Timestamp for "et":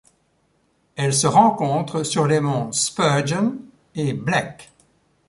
3.93-4.13